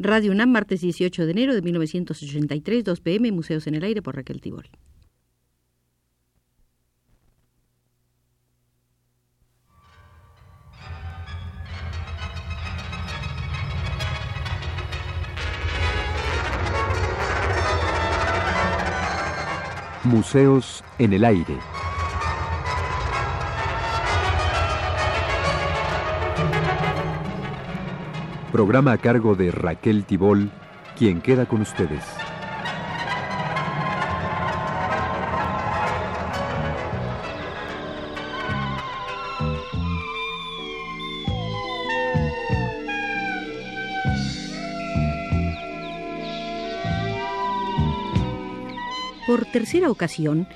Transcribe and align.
Radio 0.00 0.30
UNAM, 0.30 0.52
martes 0.52 0.80
18 0.80 1.26
de 1.26 1.32
enero 1.32 1.54
de 1.56 1.60
1983, 1.60 2.84
2 2.84 3.00
pm, 3.00 3.32
Museos 3.32 3.66
en 3.66 3.74
el 3.74 3.82
Aire 3.82 4.00
por 4.00 4.14
Raquel 4.14 4.40
Tibol. 4.40 4.70
Museos 20.04 20.84
en 21.00 21.12
el 21.12 21.24
Aire. 21.24 21.58
Programa 28.52 28.92
a 28.92 28.98
cargo 28.98 29.34
de 29.34 29.50
Raquel 29.50 30.04
Tibol, 30.04 30.50
quien 30.96 31.20
queda 31.20 31.44
con 31.44 31.60
ustedes. 31.60 32.02
Por 49.26 49.44
tercera 49.44 49.90
ocasión, 49.90 50.48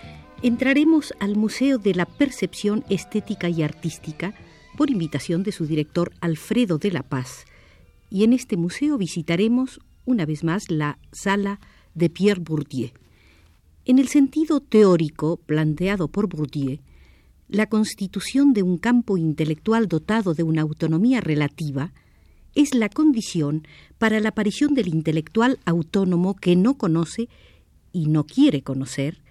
entraremos 0.42 1.12
al 1.20 1.36
Museo 1.36 1.76
de 1.76 1.94
la 1.94 2.06
Percepción 2.06 2.86
Estética 2.88 3.50
y 3.50 3.62
Artística 3.62 4.32
por 4.78 4.88
invitación 4.88 5.42
de 5.42 5.52
su 5.52 5.66
director 5.66 6.10
Alfredo 6.22 6.78
de 6.78 6.90
la 6.90 7.02
Paz, 7.02 7.44
y 8.12 8.24
en 8.24 8.34
este 8.34 8.58
museo 8.58 8.98
visitaremos 8.98 9.80
una 10.04 10.26
vez 10.26 10.44
más 10.44 10.70
la 10.70 10.98
sala 11.12 11.58
de 11.94 12.10
Pierre 12.10 12.42
Bourdieu. 12.42 12.90
En 13.86 13.98
el 13.98 14.08
sentido 14.08 14.60
teórico 14.60 15.38
planteado 15.38 16.08
por 16.08 16.28
Bourdieu, 16.28 16.80
la 17.48 17.70
constitución 17.70 18.52
de 18.52 18.62
un 18.62 18.76
campo 18.76 19.16
intelectual 19.16 19.88
dotado 19.88 20.34
de 20.34 20.42
una 20.42 20.60
autonomía 20.60 21.22
relativa 21.22 21.94
es 22.54 22.74
la 22.74 22.90
condición 22.90 23.66
para 23.96 24.20
la 24.20 24.28
aparición 24.28 24.74
del 24.74 24.88
intelectual 24.88 25.58
autónomo 25.64 26.34
que 26.36 26.54
no 26.54 26.76
conoce 26.76 27.30
y 27.92 28.08
no 28.08 28.24
quiere 28.24 28.60
conocer 28.62 29.22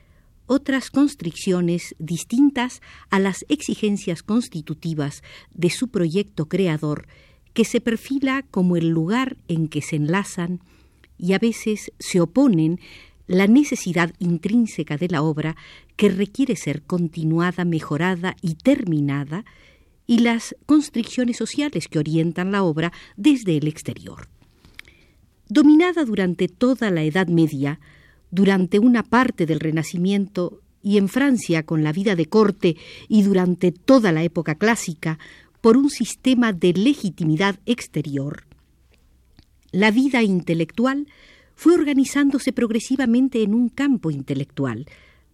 otras 0.48 0.90
constricciones 0.90 1.96
distintas 2.00 2.82
a 3.12 3.20
las 3.20 3.46
exigencias 3.48 4.24
constitutivas 4.24 5.22
de 5.54 5.70
su 5.70 5.90
proyecto 5.90 6.48
creador, 6.48 7.08
que 7.54 7.66
se 7.66 7.82
perfila 7.82 8.44
como 8.52 8.78
el 8.78 8.90
lugar 8.90 9.38
en 9.48 9.68
que 9.68 9.82
se 9.82 9.96
enlazan 9.96 10.62
y 11.18 11.34
a 11.34 11.40
veces 11.40 11.92
se 12.00 12.22
oponen 12.22 12.80
la 13.28 13.48
necesidad 13.48 14.14
intrínseca 14.20 14.98
de 14.98 15.08
la 15.08 15.22
obra 15.22 15.56
que 15.96 16.10
requiere 16.10 16.56
ser 16.56 16.82
continuada, 16.82 17.64
mejorada 17.64 18.36
y 18.42 18.56
terminada, 18.56 19.46
y 20.08 20.20
las 20.20 20.56
constricciones 20.66 21.38
sociales 21.38 21.88
que 21.88 22.00
orientan 22.00 22.52
la 22.52 22.64
obra 22.64 22.92
desde 23.16 23.56
el 23.56 23.68
exterior. 23.68 24.28
Dominada 25.48 26.04
durante 26.04 26.50
toda 26.50 26.90
la 26.92 27.04
Edad 27.04 27.28
Media, 27.28 27.80
durante 28.32 28.80
una 28.80 29.04
parte 29.04 29.46
del 29.46 29.60
Renacimiento 29.60 30.62
y 30.82 30.98
en 30.98 31.08
Francia 31.08 31.64
con 31.64 31.84
la 31.84 31.94
vida 31.94 32.16
de 32.16 32.26
corte 32.26 32.76
y 33.08 33.22
durante 33.24 33.72
toda 33.72 34.12
la 34.12 34.24
época 34.24 34.56
clásica 34.56 35.20
por 35.62 35.78
un 35.78 35.90
sistema 35.90 36.54
de 36.54 36.74
legitimidad 36.74 37.60
exterior, 37.66 38.46
la 39.72 39.92
vida 39.92 40.22
intelectual 40.22 41.08
fue 41.56 41.76
organizándose 41.76 42.52
progresivamente 42.52 43.44
en 43.44 43.54
un 43.54 43.70
campo 43.70 44.12
intelectual, 44.12 44.86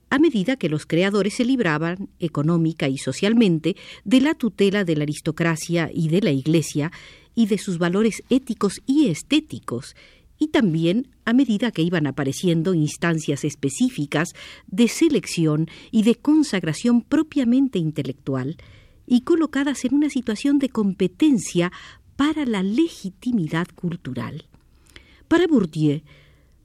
a 0.09 0.19
medida 0.19 0.55
que 0.55 0.69
los 0.69 0.85
creadores 0.85 1.35
se 1.35 1.45
libraban, 1.45 2.09
económica 2.19 2.87
y 2.87 2.97
socialmente, 2.97 3.75
de 4.03 4.21
la 4.21 4.35
tutela 4.35 4.83
de 4.83 4.95
la 4.95 5.03
aristocracia 5.03 5.89
y 5.93 6.09
de 6.09 6.21
la 6.21 6.31
Iglesia 6.31 6.91
y 7.33 7.47
de 7.47 7.57
sus 7.57 7.77
valores 7.77 8.23
éticos 8.29 8.81
y 8.85 9.07
estéticos, 9.07 9.95
y 10.37 10.49
también 10.49 11.09
a 11.25 11.33
medida 11.33 11.71
que 11.71 11.81
iban 11.81 12.05
apareciendo 12.05 12.73
instancias 12.73 13.43
específicas 13.43 14.33
de 14.67 14.87
selección 14.87 15.67
y 15.91 16.03
de 16.03 16.15
consagración 16.15 17.01
propiamente 17.01 17.79
intelectual, 17.79 18.57
y 19.07 19.21
colocadas 19.21 19.85
en 19.85 19.95
una 19.95 20.09
situación 20.09 20.59
de 20.59 20.69
competencia 20.69 21.71
para 22.15 22.45
la 22.45 22.61
legitimidad 22.61 23.67
cultural. 23.73 24.45
Para 25.27 25.47
Bourdieu, 25.47 26.01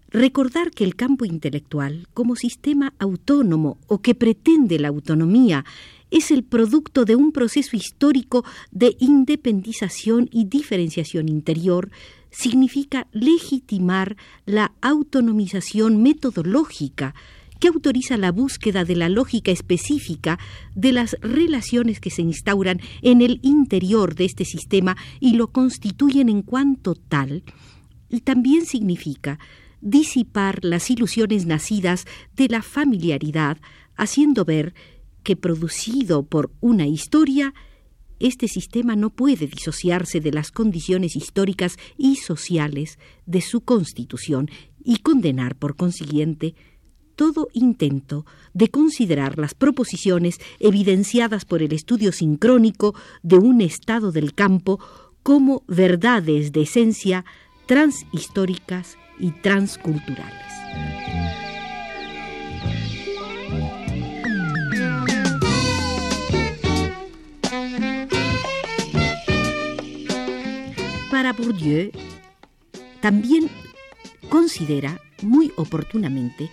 recordar 0.09 0.71
que 0.71 0.85
el 0.85 0.95
campo 0.97 1.25
intelectual, 1.25 2.09
como 2.13 2.37
sistema 2.37 2.93
autónomo 2.99 3.79
o 3.87 4.03
que 4.03 4.15
pretende 4.15 4.79
la 4.79 4.89
autonomía, 4.89 5.65
es 6.11 6.31
el 6.31 6.43
producto 6.43 7.07
de 7.07 7.17
un 7.17 7.33
proceso 7.33 7.75
histórico 7.77 8.45
de 8.71 8.97
independización 8.99 10.29
y 10.31 10.45
diferenciación 10.45 11.29
interior, 11.29 11.91
significa 12.31 13.07
legitimar 13.13 14.17
la 14.45 14.73
autonomización 14.83 16.03
metodológica 16.03 17.15
que 17.63 17.69
autoriza 17.69 18.17
la 18.17 18.33
búsqueda 18.33 18.85
de 18.85 18.97
la 18.97 19.09
lógica 19.09 19.53
específica 19.53 20.41
de 20.75 20.91
las 20.91 21.17
relaciones 21.21 22.01
que 22.01 22.11
se 22.11 22.21
instauran 22.21 22.81
en 23.03 23.23
el 23.23 23.39
interior 23.45 24.17
de 24.17 24.25
este 24.25 24.45
sistema 24.45 24.97
y 25.21 25.35
lo 25.35 25.53
constituyen 25.53 26.29
en 26.29 26.43
cuanto 26.43 26.97
tal, 26.97 27.45
también 28.25 28.67
significa 28.67 29.39
disipar 29.81 30.65
las 30.65 30.91
ilusiones 30.91 31.47
nacidas 31.47 32.05
de 32.35 32.49
la 32.49 32.63
familiaridad, 32.63 33.59
haciendo 33.95 34.45
ver 34.45 34.75
que 35.23 35.37
producido 35.37 36.25
por 36.25 36.51
una 36.59 36.89
historia, 36.89 37.55
este 38.19 38.49
sistema 38.49 38.97
no 38.97 39.11
puede 39.11 39.47
disociarse 39.47 40.19
de 40.19 40.33
las 40.33 40.51
condiciones 40.51 41.15
históricas 41.15 41.77
y 41.97 42.17
sociales 42.17 42.99
de 43.25 43.41
su 43.41 43.61
constitución 43.61 44.51
y 44.83 44.97
condenar, 44.97 45.55
por 45.55 45.77
consiguiente, 45.77 46.57
todo 47.15 47.49
intento 47.53 48.27
de 48.55 48.69
considerar 48.69 49.39
las 49.39 49.55
proposiciones 49.55 50.39
evidenciadas 50.61 51.45
por 51.45 51.63
el 51.63 51.73
estudio 51.73 52.13
sincrónico 52.13 52.95
de 53.23 53.37
un 53.37 53.61
estado 53.61 54.13
del 54.13 54.35
campo 54.35 54.79
como 55.23 55.63
verdades 55.69 56.53
de 56.53 56.63
esencia 56.63 57.25
transhistóricas 57.67 58.97
y 59.19 59.31
transculturales. 59.31 60.53
Para 71.11 71.35
Bourdieu, 71.35 71.93
también 73.01 73.51
considera 74.29 74.99
muy 75.23 75.53
oportunamente 75.57 76.51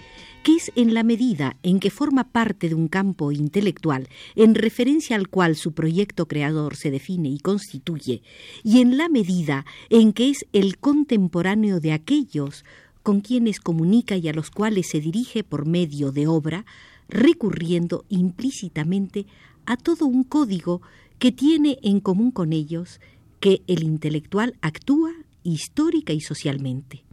es 0.55 0.71
en 0.75 0.93
la 0.93 1.03
medida 1.03 1.57
en 1.63 1.79
que 1.79 1.89
forma 1.89 2.31
parte 2.31 2.69
de 2.69 2.75
un 2.75 2.87
campo 2.87 3.31
intelectual 3.31 4.07
en 4.35 4.55
referencia 4.55 5.15
al 5.15 5.27
cual 5.27 5.55
su 5.55 5.73
proyecto 5.73 6.27
creador 6.27 6.75
se 6.75 6.91
define 6.91 7.29
y 7.29 7.39
constituye, 7.39 8.21
y 8.63 8.81
en 8.81 8.97
la 8.97 9.09
medida 9.09 9.65
en 9.89 10.13
que 10.13 10.29
es 10.29 10.45
el 10.53 10.77
contemporáneo 10.77 11.79
de 11.79 11.93
aquellos 11.93 12.63
con 13.03 13.21
quienes 13.21 13.59
comunica 13.59 14.15
y 14.17 14.27
a 14.27 14.33
los 14.33 14.51
cuales 14.51 14.87
se 14.87 14.99
dirige 14.99 15.43
por 15.43 15.65
medio 15.65 16.11
de 16.11 16.27
obra, 16.27 16.65
recurriendo 17.07 18.05
implícitamente 18.09 19.25
a 19.65 19.77
todo 19.77 20.05
un 20.05 20.23
código 20.23 20.81
que 21.17 21.31
tiene 21.31 21.79
en 21.81 21.99
común 21.99 22.31
con 22.31 22.53
ellos 22.53 22.99
que 23.39 23.61
el 23.67 23.83
intelectual 23.83 24.55
actúa 24.61 25.11
histórica 25.43 26.13
y 26.13 26.21
socialmente. 26.21 27.08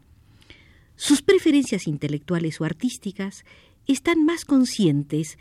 Sus 0.96 1.22
preferencias 1.22 1.87
intelectuales 1.87 2.60
o 2.60 2.64
artísticas 2.64 3.44
están 3.87 4.25
más 4.25 4.44
conscientes 4.44 5.38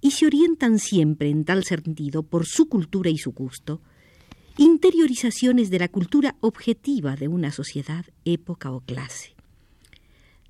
y 0.00 0.12
se 0.12 0.26
orientan 0.26 0.78
siempre 0.78 1.28
en 1.28 1.44
tal 1.44 1.64
sentido 1.64 2.22
por 2.22 2.46
su 2.46 2.68
cultura 2.68 3.10
y 3.10 3.18
su 3.18 3.32
gusto, 3.32 3.80
interiorizaciones 4.56 5.70
de 5.70 5.78
la 5.78 5.88
cultura 5.88 6.36
objetiva 6.40 7.16
de 7.16 7.28
una 7.28 7.52
sociedad, 7.52 8.04
época 8.24 8.72
o 8.72 8.80
clase. 8.80 9.34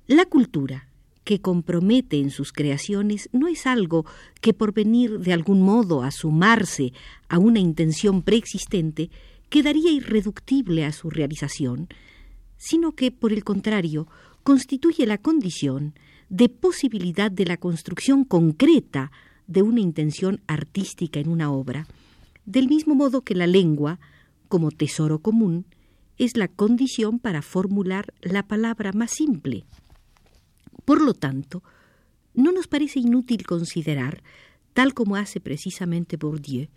La 0.07 0.25
cultura 0.25 0.87
que 1.23 1.41
compromete 1.41 2.19
en 2.19 2.31
sus 2.31 2.51
creaciones 2.51 3.29
no 3.31 3.47
es 3.47 3.67
algo 3.67 4.05
que 4.41 4.53
por 4.53 4.73
venir 4.73 5.19
de 5.19 5.33
algún 5.33 5.61
modo 5.61 6.01
a 6.01 6.09
sumarse 6.09 6.91
a 7.27 7.37
una 7.37 7.59
intención 7.59 8.23
preexistente 8.23 9.11
quedaría 9.49 9.91
irreductible 9.91 10.85
a 10.85 10.91
su 10.91 11.11
realización, 11.11 11.87
sino 12.57 12.93
que, 12.93 13.11
por 13.11 13.31
el 13.31 13.43
contrario, 13.43 14.07
constituye 14.43 15.05
la 15.05 15.17
condición 15.17 15.93
de 16.29 16.49
posibilidad 16.49 17.31
de 17.31 17.45
la 17.45 17.57
construcción 17.57 18.23
concreta 18.23 19.11
de 19.47 19.63
una 19.63 19.81
intención 19.81 20.41
artística 20.47 21.19
en 21.19 21.29
una 21.29 21.51
obra, 21.51 21.87
del 22.45 22.67
mismo 22.67 22.95
modo 22.95 23.21
que 23.21 23.35
la 23.35 23.47
lengua, 23.47 23.99
como 24.47 24.71
tesoro 24.71 25.19
común, 25.19 25.65
es 26.17 26.37
la 26.37 26.47
condición 26.47 27.19
para 27.19 27.41
formular 27.41 28.13
la 28.21 28.43
palabra 28.43 28.91
más 28.91 29.11
simple. 29.11 29.65
Por 30.85 31.01
lo 31.01 31.13
tanto, 31.13 31.63
no 32.33 32.51
nos 32.51 32.67
parece 32.67 32.99
inútil 32.99 33.45
considerar, 33.45 34.21
tal 34.73 34.93
como 34.93 35.15
hace 35.15 35.39
precisamente 35.39 36.17
Bourdieu, 36.17 36.67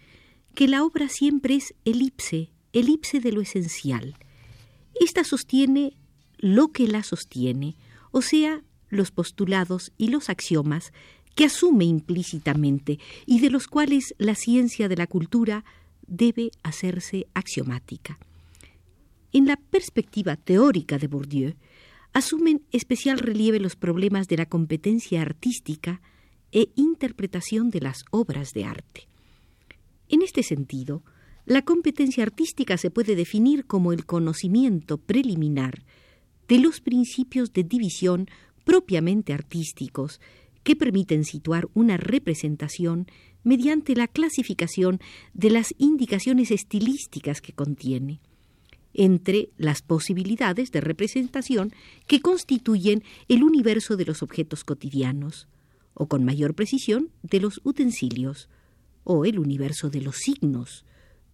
que 0.55 0.69
la 0.69 0.85
obra 0.85 1.09
siempre 1.09 1.57
es 1.57 1.75
elipse, 1.85 2.51
elipse 2.73 3.21
de 3.21 3.33
lo 3.33 3.41
esencial. 3.41 4.17
Esta 5.01 5.25
sostiene 5.25 5.97
lo 6.43 6.73
que 6.73 6.89
la 6.89 7.03
sostiene, 7.05 7.77
o 8.11 8.21
sea, 8.21 8.63
los 8.91 9.13
postulados 9.13 9.93
y 9.97 10.09
los 10.09 10.29
axiomas 10.29 10.93
que 11.35 11.47
asume 11.47 11.87
implícitamente 11.87 12.99
y 13.25 13.41
de 13.41 13.49
los 13.49 13.69
cuales 13.69 14.15
la 14.19 14.35
ciencia 14.35 14.89
de 14.89 14.97
la 14.97 15.07
cultura 15.07 15.65
debe 16.07 16.51
hacerse 16.63 17.29
axiomática. 17.33 18.19
En 19.33 19.47
la 19.47 19.57
perspectiva 19.57 20.37
teórica 20.37 20.99
de 20.99 21.07
Bourdieu, 21.07 21.55
asumen 22.13 22.63
especial 22.73 23.19
relieve 23.19 23.61
los 23.61 23.77
problemas 23.77 24.27
de 24.27 24.37
la 24.37 24.47
competencia 24.47 25.23
artística 25.23 26.03
e 26.51 26.69
interpretación 26.75 27.71
de 27.71 27.81
las 27.81 28.05
obras 28.11 28.53
de 28.53 28.65
arte. 28.65 29.09
En 30.09 30.21
este 30.21 30.43
sentido, 30.43 31.03
la 31.47 31.63
competencia 31.63 32.25
artística 32.25 32.77
se 32.77 32.91
puede 32.91 33.15
definir 33.15 33.65
como 33.65 33.93
el 33.93 34.05
conocimiento 34.05 34.99
preliminar 34.99 35.85
de 36.53 36.59
los 36.59 36.83
principios 36.83 37.55
de 37.55 37.65
división 37.65 38.29
propiamente 38.65 39.33
artísticos 39.33 40.21
que 40.65 40.77
permiten 40.77 41.25
situar 41.25 41.71
una 41.73 41.97
representación 41.97 43.07
mediante 43.43 43.97
la 43.97 44.07
clasificación 44.07 45.01
de 45.33 45.49
las 45.49 45.75
indicaciones 45.79 46.51
estilísticas 46.51 47.41
que 47.41 47.55
contiene, 47.55 48.21
entre 48.93 49.49
las 49.57 49.81
posibilidades 49.81 50.71
de 50.73 50.83
representación 50.83 51.73
que 52.07 52.21
constituyen 52.21 53.03
el 53.29 53.45
universo 53.45 53.97
de 53.97 54.05
los 54.05 54.23
objetos 54.23 54.63
cotidianos, 54.63 55.49
o 55.95 56.07
con 56.07 56.23
mayor 56.23 56.55
precisión 56.55 57.09
de 57.23 57.41
los 57.41 57.63
utensilios, 57.65 58.51
o 59.05 59.25
el 59.25 59.39
universo 59.39 59.89
de 59.89 60.03
los 60.03 60.17
signos, 60.17 60.85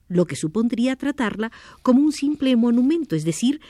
lo 0.06 0.26
que 0.26 0.36
supondría 0.36 0.94
tratarla 0.94 1.50
como 1.82 2.02
un 2.02 2.12
simple 2.12 2.54
monumento, 2.54 3.16
es 3.16 3.24
decir, 3.24 3.60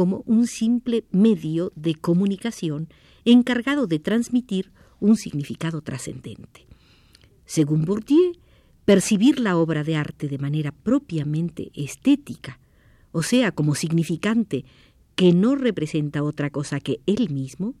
como 0.00 0.22
un 0.24 0.46
simple 0.46 1.04
medio 1.10 1.74
de 1.76 1.94
comunicación 1.94 2.88
encargado 3.26 3.86
de 3.86 3.98
transmitir 3.98 4.72
un 4.98 5.18
significado 5.18 5.82
trascendente. 5.82 6.66
Según 7.44 7.84
Bourdieu, 7.84 8.32
percibir 8.86 9.38
la 9.40 9.58
obra 9.58 9.84
de 9.84 9.96
arte 9.96 10.26
de 10.26 10.38
manera 10.38 10.72
propiamente 10.72 11.70
estética, 11.74 12.58
o 13.12 13.22
sea, 13.22 13.52
como 13.52 13.74
significante 13.74 14.64
que 15.16 15.34
no 15.34 15.54
representa 15.54 16.22
otra 16.22 16.48
cosa 16.48 16.80
que 16.80 17.00
él 17.04 17.28
mismo, 17.28 17.74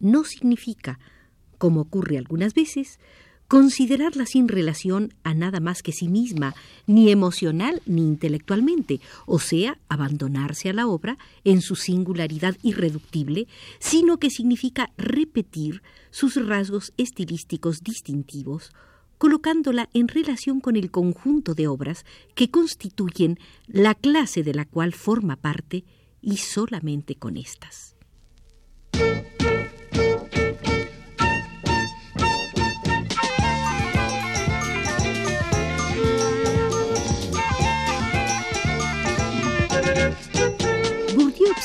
no 0.00 0.24
significa, 0.24 0.98
como 1.58 1.82
ocurre 1.82 2.16
algunas 2.16 2.54
veces, 2.54 2.98
considerarla 3.48 4.26
sin 4.26 4.46
relación 4.46 5.14
a 5.24 5.32
nada 5.34 5.58
más 5.58 5.82
que 5.82 5.92
sí 5.92 6.08
misma, 6.08 6.54
ni 6.86 7.10
emocional 7.10 7.82
ni 7.86 8.02
intelectualmente, 8.02 9.00
o 9.26 9.38
sea, 9.38 9.78
abandonarse 9.88 10.68
a 10.68 10.74
la 10.74 10.86
obra 10.86 11.18
en 11.44 11.62
su 11.62 11.74
singularidad 11.74 12.56
irreductible, 12.62 13.48
sino 13.78 14.18
que 14.18 14.30
significa 14.30 14.92
repetir 14.98 15.82
sus 16.10 16.36
rasgos 16.36 16.92
estilísticos 16.98 17.82
distintivos, 17.82 18.70
colocándola 19.16 19.88
en 19.94 20.08
relación 20.08 20.60
con 20.60 20.76
el 20.76 20.90
conjunto 20.90 21.54
de 21.54 21.66
obras 21.66 22.04
que 22.34 22.50
constituyen 22.50 23.38
la 23.66 23.94
clase 23.94 24.42
de 24.42 24.54
la 24.54 24.66
cual 24.66 24.92
forma 24.92 25.36
parte 25.36 25.84
y 26.20 26.36
solamente 26.36 27.16
con 27.16 27.36
estas. 27.36 27.97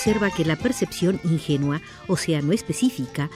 Observa 0.03 0.31
que 0.31 0.43
la 0.43 0.57
percepción 0.57 1.17
ingenua, 1.23 1.81
o 2.09 2.17
sea, 2.17 2.41
no 2.41 2.51
específica, 2.51 3.29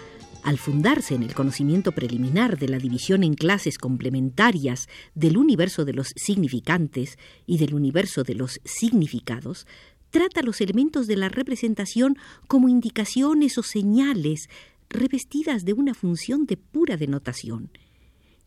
al 0.43 0.57
fundarse 0.57 1.15
en 1.15 1.23
el 1.23 1.33
conocimiento 1.33 1.93
preliminar 1.93 2.59
de 2.59 2.67
la 2.67 2.77
división 2.77 3.23
en 3.23 3.35
clases 3.35 3.77
complementarias 3.77 4.89
del 5.15 5.37
universo 5.37 5.85
de 5.85 5.93
los 5.93 6.11
significantes 6.17 7.17
y 7.45 7.57
del 7.57 7.73
universo 7.73 8.23
de 8.23 8.35
los 8.35 8.59
significados, 8.65 9.65
trata 10.09 10.41
los 10.41 10.59
elementos 10.59 11.07
de 11.07 11.15
la 11.15 11.29
representación 11.29 12.17
como 12.49 12.67
indicaciones 12.67 13.57
o 13.57 13.63
señales 13.63 14.49
revestidas 14.89 15.63
de 15.63 15.71
una 15.71 15.93
función 15.93 16.47
de 16.47 16.57
pura 16.57 16.97
denotación. 16.97 17.71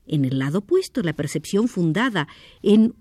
En 0.07 0.27
el 0.27 0.39
lado 0.39 0.59
opuesto, 0.59 1.03
la 1.03 1.15
percepción 1.15 1.69
fundada 1.69 2.29
en 2.61 2.93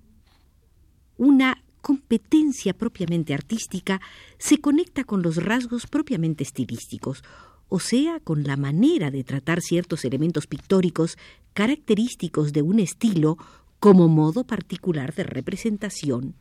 una 1.17 1.61
competencia 1.81 2.73
propiamente 2.73 3.33
artística 3.33 4.01
se 4.37 4.59
conecta 4.59 5.03
con 5.03 5.21
los 5.21 5.37
rasgos 5.37 5.87
propiamente 5.87 6.43
estilísticos, 6.43 7.23
o 7.69 7.79
sea, 7.79 8.19
con 8.19 8.43
la 8.43 8.57
manera 8.57 9.11
de 9.11 9.23
tratar 9.23 9.61
ciertos 9.61 10.03
elementos 10.05 10.47
pictóricos 10.47 11.17
característicos 11.53 12.51
de 12.53 12.61
un 12.61 12.79
estilo 12.79 13.37
como 13.79 14.07
modo 14.07 14.43
particular 14.43 15.13
de 15.13 15.23
representación, 15.23 16.35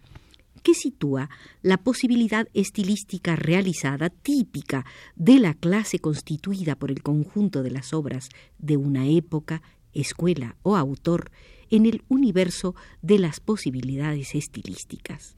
que 0.63 0.75
sitúa 0.75 1.31
la 1.63 1.77
posibilidad 1.77 2.49
estilística 2.55 3.37
realizada 3.37 4.11
típica 4.11 4.85
de 5.17 5.39
la 5.39 5.55
clase 5.55 5.99
constituida 5.99 6.75
por 6.75 6.91
el 6.91 7.03
conjunto 7.03 7.63
de 7.63 7.71
las 7.71 7.93
obras 7.93 8.29
de 8.59 8.77
una 8.77 9.07
época, 9.07 9.63
escuela 9.93 10.57
o 10.63 10.77
autor 10.77 11.31
en 11.71 11.87
el 11.87 12.03
universo 12.09 12.75
de 13.03 13.19
las 13.19 13.41
posibilidades 13.41 14.35
estilísticas. 14.35 15.37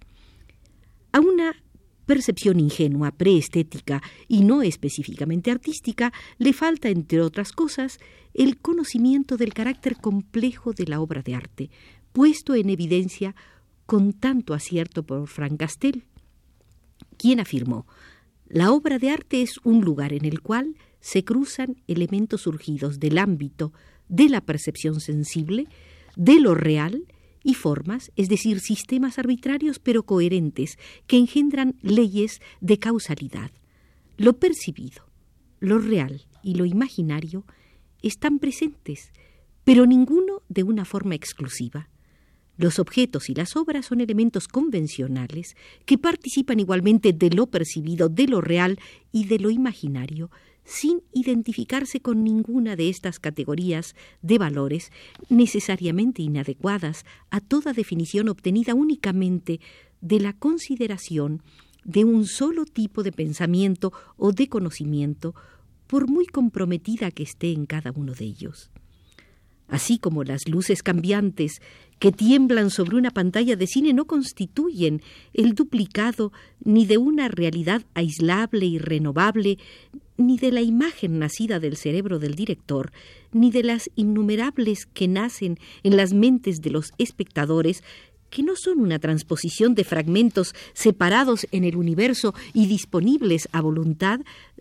A 1.12 1.20
una 1.20 1.54
percepción 2.06 2.58
ingenua, 2.58 3.12
preestética 3.12 4.02
y 4.26 4.42
no 4.42 4.62
específicamente 4.62 5.50
artística, 5.50 6.12
le 6.38 6.52
falta, 6.52 6.88
entre 6.88 7.20
otras 7.20 7.52
cosas, 7.52 7.98
el 8.34 8.58
conocimiento 8.58 9.36
del 9.36 9.54
carácter 9.54 9.96
complejo 9.96 10.72
de 10.72 10.86
la 10.86 11.00
obra 11.00 11.22
de 11.22 11.34
arte, 11.34 11.70
puesto 12.12 12.54
en 12.54 12.70
evidencia 12.70 13.34
con 13.86 14.12
tanto 14.12 14.54
acierto 14.54 15.04
por 15.04 15.28
Frank 15.28 15.58
Castell, 15.58 16.04
quien 17.16 17.40
afirmó 17.40 17.86
la 18.50 18.72
obra 18.72 18.98
de 18.98 19.10
arte 19.10 19.42
es 19.42 19.58
un 19.62 19.84
lugar 19.84 20.12
en 20.12 20.24
el 20.24 20.40
cual 20.40 20.74
se 20.98 21.24
cruzan 21.24 21.76
elementos 21.86 22.40
surgidos 22.42 22.98
del 22.98 23.18
ámbito 23.18 23.72
de 24.08 24.28
la 24.28 24.40
percepción 24.40 25.00
sensible, 25.00 25.68
de 26.16 26.40
lo 26.40 26.54
real 26.54 27.06
y 27.42 27.54
formas, 27.54 28.12
es 28.16 28.28
decir, 28.28 28.60
sistemas 28.60 29.18
arbitrarios 29.18 29.78
pero 29.78 30.04
coherentes 30.04 30.78
que 31.06 31.18
engendran 31.18 31.76
leyes 31.82 32.40
de 32.60 32.78
causalidad. 32.78 33.50
Lo 34.16 34.38
percibido, 34.38 35.04
lo 35.58 35.78
real 35.78 36.22
y 36.42 36.54
lo 36.54 36.64
imaginario 36.64 37.44
están 38.02 38.38
presentes, 38.38 39.12
pero 39.64 39.86
ninguno 39.86 40.42
de 40.48 40.62
una 40.62 40.84
forma 40.84 41.14
exclusiva. 41.14 41.89
Los 42.60 42.78
objetos 42.78 43.30
y 43.30 43.34
las 43.34 43.56
obras 43.56 43.86
son 43.86 44.02
elementos 44.02 44.46
convencionales 44.46 45.56
que 45.86 45.96
participan 45.96 46.60
igualmente 46.60 47.14
de 47.14 47.30
lo 47.30 47.46
percibido, 47.46 48.10
de 48.10 48.26
lo 48.26 48.42
real 48.42 48.78
y 49.12 49.24
de 49.24 49.38
lo 49.38 49.48
imaginario, 49.48 50.30
sin 50.62 51.00
identificarse 51.14 52.00
con 52.00 52.22
ninguna 52.22 52.76
de 52.76 52.90
estas 52.90 53.18
categorías 53.18 53.96
de 54.20 54.36
valores 54.36 54.92
necesariamente 55.30 56.20
inadecuadas 56.20 57.06
a 57.30 57.40
toda 57.40 57.72
definición 57.72 58.28
obtenida 58.28 58.74
únicamente 58.74 59.58
de 60.02 60.20
la 60.20 60.34
consideración 60.34 61.42
de 61.84 62.04
un 62.04 62.26
solo 62.26 62.66
tipo 62.66 63.02
de 63.02 63.12
pensamiento 63.12 63.90
o 64.18 64.32
de 64.32 64.48
conocimiento, 64.50 65.34
por 65.86 66.10
muy 66.10 66.26
comprometida 66.26 67.10
que 67.10 67.22
esté 67.22 67.52
en 67.52 67.64
cada 67.64 67.90
uno 67.90 68.12
de 68.12 68.26
ellos. 68.26 68.70
Así 69.70 69.98
como 69.98 70.24
las 70.24 70.48
luces 70.48 70.82
cambiantes 70.82 71.62
que 72.00 72.10
tiemblan 72.10 72.70
sobre 72.70 72.96
una 72.96 73.10
pantalla 73.10 73.54
de 73.56 73.66
cine 73.66 73.92
no 73.92 74.06
constituyen 74.06 75.02
el 75.34 75.54
duplicado 75.54 76.32
ni 76.64 76.86
de 76.86 76.98
una 76.98 77.28
realidad 77.28 77.82
aislable 77.94 78.64
y 78.64 78.78
renovable, 78.78 79.58
ni 80.16 80.38
de 80.38 80.50
la 80.50 80.62
imagen 80.62 81.18
nacida 81.18 81.60
del 81.60 81.76
cerebro 81.76 82.18
del 82.18 82.34
director, 82.34 82.90
ni 83.32 83.50
de 83.50 83.62
las 83.62 83.90
innumerables 83.96 84.86
que 84.86 85.08
nacen 85.08 85.58
en 85.82 85.96
las 85.96 86.12
mentes 86.14 86.62
de 86.62 86.70
los 86.70 86.92
espectadores, 86.96 87.84
que 88.30 88.42
no 88.42 88.54
son 88.56 88.80
una 88.80 88.98
transposición 88.98 89.74
de 89.74 89.84
fragmentos 89.84 90.54
separados 90.72 91.46
en 91.52 91.64
el 91.64 91.76
universo 91.76 92.34
y 92.54 92.66
disponibles 92.66 93.48
a 93.52 93.60
voluntad, 93.60 94.20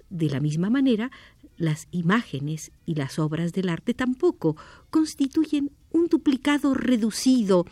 de 0.10 0.28
la 0.28 0.40
misma 0.40 0.70
manera, 0.70 1.12
las 1.60 1.88
imágenes 1.92 2.72
y 2.86 2.96
las 2.96 3.20
obras 3.20 3.54
del 3.54 3.70
arte 3.70 3.94
tampoco 3.94 4.56
constituyen 4.90 5.72
un 5.92 6.08
duplicado 6.08 6.74
reducido 6.74 7.66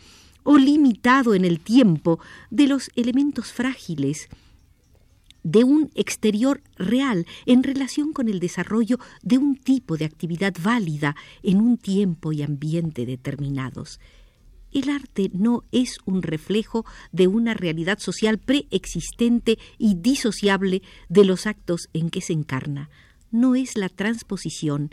o 0.44 0.56
limitado 0.56 1.34
en 1.34 1.44
el 1.44 1.58
tiempo 1.58 2.20
de 2.50 2.68
los 2.68 2.90
elementos 2.94 3.52
frágiles 3.52 4.28
de 5.42 5.64
un 5.64 5.90
exterior 5.94 6.62
real 6.76 7.26
en 7.46 7.62
relación 7.62 8.12
con 8.12 8.28
el 8.28 8.38
desarrollo 8.38 8.98
de 9.22 9.38
un 9.38 9.56
tipo 9.56 9.96
de 9.96 10.04
actividad 10.04 10.54
válida 10.62 11.16
en 11.42 11.60
un 11.60 11.78
tiempo 11.78 12.32
y 12.32 12.42
ambiente 12.42 13.06
determinados. 13.06 13.98
El 14.70 14.90
arte 14.90 15.30
no 15.32 15.64
es 15.72 15.98
un 16.04 16.22
reflejo 16.22 16.84
de 17.12 17.26
una 17.26 17.54
realidad 17.54 17.98
social 17.98 18.38
preexistente 18.38 19.58
y 19.78 19.94
disociable 19.94 20.82
de 21.08 21.24
los 21.24 21.46
actos 21.46 21.88
en 21.94 22.10
que 22.10 22.20
se 22.20 22.34
encarna. 22.34 22.90
No 23.30 23.54
es 23.54 23.76
la 23.76 23.88
transposición 23.88 24.90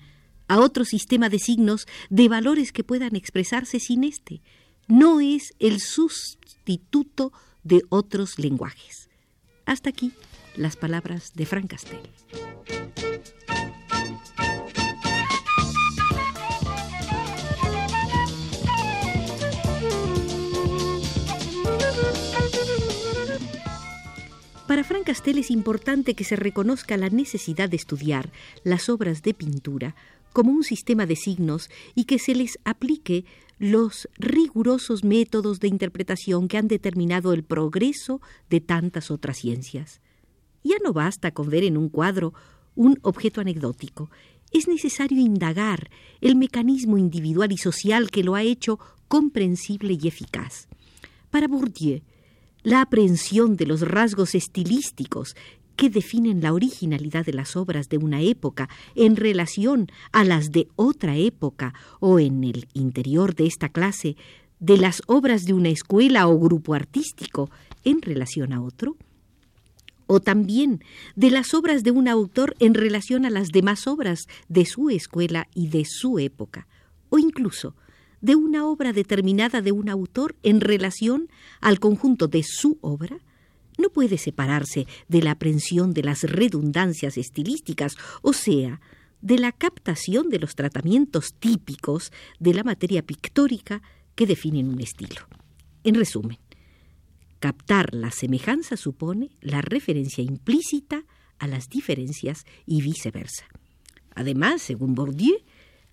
a 0.47 0.59
otro 0.59 0.85
sistema 0.85 1.29
de 1.29 1.39
signos 1.39 1.87
de 2.09 2.27
valores 2.27 2.71
que 2.71 2.83
puedan 2.83 3.15
expresarse 3.15 3.79
sin 3.79 4.03
éste. 4.03 4.41
No 4.87 5.19
es 5.19 5.53
el 5.59 5.79
sustituto 5.79 7.31
de 7.63 7.81
otros 7.89 8.37
lenguajes. 8.37 9.09
Hasta 9.65 9.89
aquí 9.89 10.13
las 10.55 10.75
palabras 10.75 11.33
de 11.33 11.45
Frank. 11.45 11.73
Para 24.75 24.83
Frank 24.83 25.05
Castell 25.05 25.37
es 25.37 25.51
importante 25.51 26.15
que 26.15 26.25
se 26.25 26.35
reconozca 26.35 26.97
la 26.97 27.07
necesidad 27.07 27.69
de 27.69 27.77
estudiar 27.77 28.33
las 28.65 28.89
obras 28.89 29.23
de 29.23 29.33
pintura 29.33 29.95
como 30.33 30.51
un 30.51 30.65
sistema 30.65 31.05
de 31.05 31.15
signos 31.15 31.69
y 31.95 32.03
que 32.03 32.19
se 32.19 32.35
les 32.35 32.59
aplique 32.65 33.23
los 33.57 34.09
rigurosos 34.17 35.05
métodos 35.05 35.61
de 35.61 35.69
interpretación 35.69 36.49
que 36.49 36.57
han 36.57 36.67
determinado 36.67 37.31
el 37.31 37.45
progreso 37.45 38.19
de 38.49 38.59
tantas 38.59 39.11
otras 39.11 39.37
ciencias. 39.37 40.01
Ya 40.61 40.75
no 40.83 40.91
basta 40.91 41.31
con 41.31 41.49
ver 41.49 41.63
en 41.63 41.77
un 41.77 41.87
cuadro 41.87 42.33
un 42.75 42.99
objeto 43.01 43.39
anecdótico. 43.39 44.09
Es 44.51 44.67
necesario 44.67 45.21
indagar 45.21 45.89
el 46.19 46.35
mecanismo 46.35 46.97
individual 46.97 47.53
y 47.53 47.57
social 47.57 48.11
que 48.11 48.25
lo 48.25 48.35
ha 48.35 48.43
hecho 48.43 48.77
comprensible 49.07 49.97
y 49.97 50.05
eficaz. 50.05 50.67
Para 51.31 51.47
Bourdieu, 51.47 52.01
la 52.65 52.81
aprehensión 52.81 53.55
de 53.57 53.67
los 53.67 53.81
rasgos 53.81 54.33
estilísticos 54.33 55.35
que 55.75 55.89
definen 55.89 56.41
la 56.41 56.51
originalidad 56.51 57.23
de 57.23 57.33
las 57.33 57.55
obras 57.55 57.89
de 57.89 57.97
una 57.97 58.21
época 58.21 58.69
en 58.95 59.15
relación 59.15 59.87
a 60.11 60.23
las 60.23 60.51
de 60.51 60.67
otra 60.75 61.15
época 61.15 61.75
o 61.99 62.19
en 62.19 62.43
el 62.43 62.67
interior 62.73 63.35
de 63.35 63.45
esta 63.45 63.69
clase 63.69 64.17
de 64.59 64.77
las 64.77 65.03
obras 65.05 65.45
de 65.45 65.53
una 65.53 65.69
escuela 65.69 66.27
o 66.27 66.39
grupo 66.39 66.73
artístico 66.73 67.51
en 67.83 68.01
relación 68.01 68.51
a 68.51 68.63
otro, 68.63 68.97
o 70.07 70.19
también 70.19 70.83
de 71.15 71.29
las 71.29 71.53
obras 71.53 71.83
de 71.83 71.91
un 71.91 72.07
autor 72.07 72.55
en 72.59 72.73
relación 72.73 73.25
a 73.25 73.29
las 73.29 73.49
demás 73.49 73.85
obras 73.85 74.21
de 74.47 74.65
su 74.65 74.89
escuela 74.89 75.47
y 75.53 75.67
de 75.67 75.85
su 75.85 76.17
época, 76.17 76.67
o 77.09 77.19
incluso 77.19 77.75
de 78.25 78.35
una 78.35 78.65
obra 78.65 78.91
determinada 78.91 79.61
de 79.61 79.71
un 79.71 79.87
autor 79.87 80.35
en 80.41 80.59
relación 80.59 81.29
al 81.61 81.79
conjunto 81.79 82.27
de 82.27 82.41
su 82.41 82.79
obra, 82.81 83.19
no 83.77 83.89
puede 83.89 84.17
separarse 84.17 84.87
de 85.07 85.21
la 85.21 85.31
aprensión 85.31 85.93
de 85.93 86.01
las 86.01 86.23
redundancias 86.23 87.19
estilísticas, 87.19 87.95
o 88.23 88.33
sea, 88.33 88.81
de 89.21 89.37
la 89.37 89.51
captación 89.51 90.29
de 90.29 90.39
los 90.39 90.55
tratamientos 90.55 91.35
típicos 91.37 92.11
de 92.39 92.55
la 92.55 92.63
materia 92.63 93.03
pictórica 93.03 93.83
que 94.15 94.25
definen 94.25 94.69
un 94.69 94.81
estilo. 94.81 95.21
En 95.83 95.93
resumen, 95.93 96.39
Captar 97.39 97.93
la 97.93 98.09
semejanza 98.09 98.75
supone 98.75 99.29
la 99.41 99.61
referencia 99.61 100.23
implícita 100.23 101.03
a 101.37 101.45
las 101.45 101.69
diferencias 101.69 102.43
y 102.65 102.81
viceversa. 102.81 103.45
Además, 104.15 104.63
según 104.63 104.95
Bourdieu, 104.95 105.37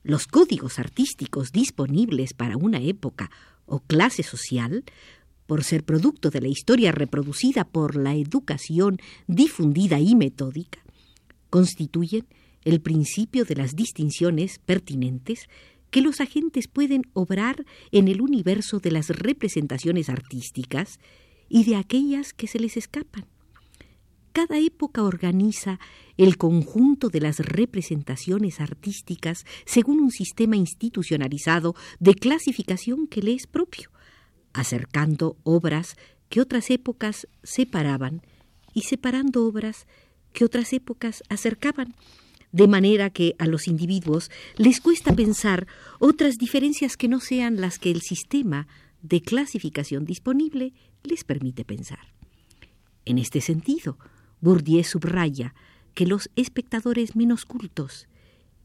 los 0.02 0.26
códigos 0.26 0.78
artísticos 0.78 1.52
disponibles 1.52 2.34
para 2.34 2.56
una 2.56 2.80
época 2.80 3.30
o 3.66 3.80
clase 3.80 4.22
social, 4.22 4.84
por 5.46 5.64
ser 5.64 5.84
producto 5.84 6.30
de 6.30 6.40
la 6.40 6.48
historia 6.48 6.92
reproducida 6.92 7.64
por 7.64 7.96
la 7.96 8.14
educación 8.14 8.98
difundida 9.26 9.98
y 10.00 10.14
metódica, 10.14 10.80
constituyen 11.50 12.26
el 12.64 12.80
principio 12.80 13.44
de 13.44 13.56
las 13.56 13.74
distinciones 13.74 14.58
pertinentes 14.58 15.48
que 15.90 16.00
los 16.00 16.20
agentes 16.20 16.68
pueden 16.68 17.02
obrar 17.12 17.66
en 17.90 18.08
el 18.08 18.22
universo 18.22 18.78
de 18.78 18.92
las 18.92 19.10
representaciones 19.10 20.08
artísticas 20.08 20.98
y 21.48 21.64
de 21.64 21.76
aquellas 21.76 22.32
que 22.32 22.46
se 22.46 22.58
les 22.58 22.76
escapan. 22.76 23.26
Cada 24.32 24.58
época 24.58 25.02
organiza 25.02 25.78
el 26.16 26.38
conjunto 26.38 27.10
de 27.10 27.20
las 27.20 27.38
representaciones 27.38 28.60
artísticas 28.60 29.44
según 29.66 30.00
un 30.00 30.10
sistema 30.10 30.56
institucionalizado 30.56 31.74
de 32.00 32.14
clasificación 32.14 33.06
que 33.06 33.20
le 33.20 33.34
es 33.34 33.46
propio, 33.46 33.90
acercando 34.54 35.36
obras 35.42 35.96
que 36.30 36.40
otras 36.40 36.70
épocas 36.70 37.28
separaban 37.42 38.22
y 38.72 38.82
separando 38.82 39.46
obras 39.46 39.86
que 40.32 40.46
otras 40.46 40.72
épocas 40.72 41.22
acercaban, 41.28 41.94
de 42.52 42.68
manera 42.68 43.10
que 43.10 43.34
a 43.38 43.46
los 43.46 43.68
individuos 43.68 44.30
les 44.56 44.80
cuesta 44.80 45.14
pensar 45.14 45.66
otras 45.98 46.38
diferencias 46.38 46.96
que 46.96 47.08
no 47.08 47.20
sean 47.20 47.60
las 47.60 47.78
que 47.78 47.90
el 47.90 48.00
sistema 48.00 48.66
de 49.02 49.20
clasificación 49.20 50.06
disponible 50.06 50.72
les 51.02 51.22
permite 51.22 51.66
pensar. 51.66 52.14
En 53.04 53.18
este 53.18 53.42
sentido, 53.42 53.98
Bourdieu 54.42 54.84
subraya 54.84 55.54
que 55.94 56.04
los 56.04 56.28
espectadores 56.36 57.16
menos 57.16 57.46
cultos, 57.46 58.08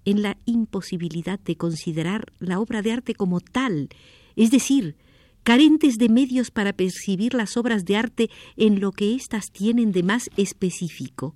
en 0.06 0.22
la 0.22 0.38
imposibilidad 0.46 1.40
de 1.40 1.56
considerar 1.56 2.34
la 2.40 2.60
obra 2.60 2.82
de 2.82 2.92
arte 2.94 3.14
como 3.14 3.40
tal, 3.40 3.90
es 4.36 4.52
decir, 4.52 4.96
carentes 5.44 5.98
de 5.98 6.10
medios 6.10 6.50
para 6.50 6.74
percibir 6.74 7.34
las 7.34 7.58
obras 7.58 7.86
de 7.86 7.96
arte 7.96 8.30
en 8.56 8.80
lo 8.80 8.92
que 8.92 9.16
éstas 9.16 9.52
tienen 9.52 9.92
de 9.92 10.04
más 10.04 10.30
específico, 10.36 11.36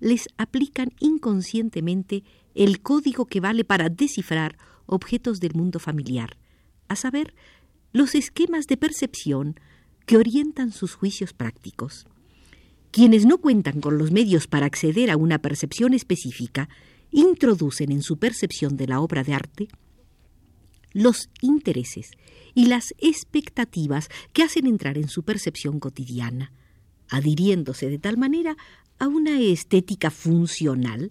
les 0.00 0.28
aplican 0.38 0.90
inconscientemente 0.98 2.24
el 2.54 2.80
código 2.80 3.26
que 3.26 3.40
vale 3.40 3.64
para 3.64 3.90
descifrar 3.90 4.56
objetos 4.86 5.40
del 5.40 5.54
mundo 5.54 5.78
familiar, 5.78 6.36
a 6.88 6.96
saber, 6.96 7.34
los 7.92 8.14
esquemas 8.14 8.66
de 8.66 8.76
percepción 8.76 9.60
que 10.06 10.16
orientan 10.16 10.72
sus 10.72 10.94
juicios 10.94 11.32
prácticos. 11.32 12.06
Quienes 12.94 13.26
no 13.26 13.38
cuentan 13.38 13.80
con 13.80 13.98
los 13.98 14.12
medios 14.12 14.46
para 14.46 14.66
acceder 14.66 15.10
a 15.10 15.16
una 15.16 15.40
percepción 15.40 15.94
específica 15.94 16.68
introducen 17.10 17.90
en 17.90 18.02
su 18.02 18.18
percepción 18.18 18.76
de 18.76 18.86
la 18.86 19.00
obra 19.00 19.24
de 19.24 19.34
arte 19.34 19.68
los 20.92 21.28
intereses 21.40 22.12
y 22.54 22.66
las 22.66 22.94
expectativas 22.98 24.10
que 24.32 24.44
hacen 24.44 24.68
entrar 24.68 24.96
en 24.96 25.08
su 25.08 25.24
percepción 25.24 25.80
cotidiana, 25.80 26.52
adhiriéndose 27.08 27.90
de 27.90 27.98
tal 27.98 28.16
manera 28.16 28.56
a 29.00 29.08
una 29.08 29.40
estética 29.40 30.12
funcional 30.12 31.10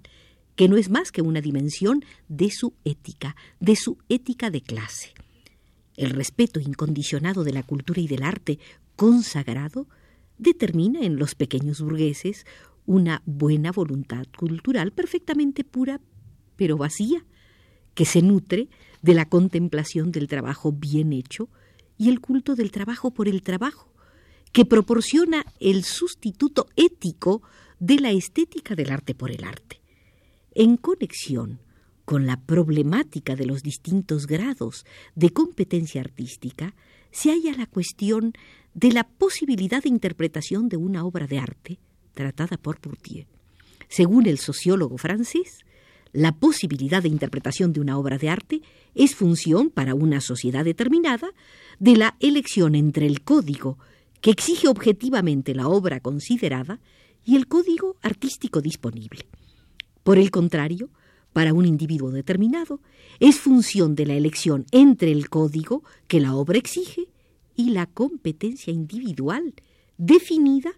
que 0.56 0.70
no 0.70 0.78
es 0.78 0.90
más 0.90 1.12
que 1.12 1.22
una 1.22 1.42
dimensión 1.42 2.06
de 2.30 2.50
su 2.50 2.76
ética, 2.86 3.36
de 3.60 3.76
su 3.76 3.98
ética 4.08 4.52
de 4.52 4.62
clase. 4.62 5.14
El 5.98 6.12
respeto 6.12 6.62
incondicionado 6.62 7.44
de 7.44 7.52
la 7.52 7.64
cultura 7.64 8.00
y 8.00 8.08
del 8.08 8.24
arte 8.24 8.58
consagrado 8.96 9.90
determina 10.38 11.02
en 11.02 11.18
los 11.18 11.36
pequeños 11.36 11.82
burgueses 11.82 12.46
una 12.86 13.22
buena 13.26 13.72
voluntad 13.72 14.26
cultural 14.38 14.92
perfectamente 14.92 15.64
pura, 15.64 16.02
pero 16.56 16.78
vacía, 16.78 17.26
que 17.94 18.06
se 18.06 18.22
nutre 18.22 18.70
de 19.02 19.14
la 19.14 19.28
contemplación 19.30 20.12
del 20.12 20.28
trabajo 20.28 20.72
bien 20.72 21.14
hecho 21.14 21.50
y 21.98 22.10
el 22.10 22.20
culto 22.20 22.56
del 22.56 22.72
trabajo 22.72 23.12
por 23.12 23.28
el 23.28 23.42
trabajo, 23.42 23.94
que 24.52 24.66
proporciona 24.66 25.46
el 25.60 25.84
sustituto 25.84 26.68
ético 26.76 27.42
de 27.80 28.00
la 28.00 28.12
estética 28.12 28.76
del 28.76 28.92
arte 28.92 29.16
por 29.16 29.32
el 29.32 29.44
arte. 29.44 29.82
En 30.56 30.78
conexión 30.78 31.60
con 32.06 32.26
la 32.26 32.40
problemática 32.42 33.36
de 33.36 33.46
los 33.46 33.64
distintos 33.64 34.28
grados 34.28 34.86
de 35.16 35.32
competencia 35.32 36.02
artística, 36.02 36.76
se 37.14 37.30
halla 37.30 37.54
la 37.56 37.68
cuestión 37.68 38.34
de 38.74 38.92
la 38.92 39.06
posibilidad 39.06 39.82
de 39.82 39.90
interpretación 39.90 40.68
de 40.68 40.78
una 40.78 41.06
obra 41.06 41.28
de 41.28 41.40
arte 41.40 41.80
tratada 42.14 42.58
por 42.58 42.82
Bourdieu. 42.82 43.26
Según 43.88 44.26
el 44.26 44.40
sociólogo 44.40 44.98
francés, 44.98 45.60
la 46.12 46.32
posibilidad 46.32 47.02
de 47.02 47.10
interpretación 47.10 47.72
de 47.72 47.80
una 47.80 47.98
obra 47.98 48.18
de 48.18 48.30
arte 48.30 48.62
es 48.96 49.16
función 49.16 49.70
para 49.70 49.96
una 49.96 50.22
sociedad 50.22 50.66
determinada 50.66 51.30
de 51.80 51.96
la 51.96 52.18
elección 52.20 52.76
entre 52.76 53.06
el 53.06 53.22
código 53.22 53.78
que 54.20 54.32
exige 54.32 54.68
objetivamente 54.68 55.54
la 55.54 55.68
obra 55.68 56.00
considerada 56.00 56.80
y 57.24 57.36
el 57.36 57.48
código 57.48 57.98
artístico 58.02 58.62
disponible. 58.62 59.28
Por 60.04 60.18
el 60.18 60.32
contrario, 60.32 60.90
para 61.34 61.54
un 61.54 61.66
individuo 61.66 62.12
determinado 62.12 62.80
es 63.20 63.40
función 63.40 63.96
de 63.96 64.06
la 64.06 64.14
elección 64.14 64.66
entre 64.72 65.12
el 65.12 65.30
código 65.30 65.84
que 66.08 66.20
la 66.20 66.36
obra 66.36 66.58
exige 66.58 67.10
y 67.56 67.72
la 67.72 67.88
competencia 67.88 68.72
individual 68.72 69.54
definida 69.98 70.72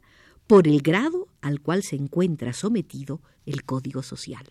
por 0.47 0.67
el 0.67 0.81
grado 0.81 1.27
al 1.41 1.61
cual 1.61 1.83
se 1.83 1.95
encuentra 1.95 2.53
sometido 2.53 3.21
el 3.45 3.63
código 3.63 4.03
social. 4.03 4.45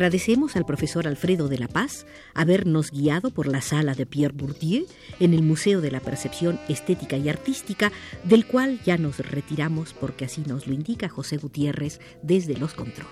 Agradecemos 0.00 0.56
al 0.56 0.64
profesor 0.64 1.06
Alfredo 1.06 1.48
de 1.48 1.58
la 1.58 1.68
Paz 1.68 2.06
habernos 2.32 2.90
guiado 2.90 3.30
por 3.30 3.46
la 3.46 3.60
sala 3.60 3.92
de 3.94 4.06
Pierre 4.06 4.32
Bourdieu 4.34 4.86
en 5.18 5.34
el 5.34 5.42
Museo 5.42 5.82
de 5.82 5.90
la 5.90 6.00
Percepción 6.00 6.58
Estética 6.70 7.18
y 7.18 7.28
Artística, 7.28 7.92
del 8.24 8.46
cual 8.46 8.80
ya 8.82 8.96
nos 8.96 9.18
retiramos 9.18 9.92
porque 9.92 10.24
así 10.24 10.42
nos 10.46 10.66
lo 10.66 10.72
indica 10.72 11.10
José 11.10 11.36
Gutiérrez 11.36 12.00
desde 12.22 12.56
los 12.56 12.72
controles. 12.72 13.10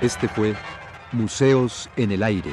Este 0.00 0.28
fue 0.28 0.54
Museos 1.10 1.90
en 1.96 2.12
el 2.12 2.22
Aire. 2.22 2.52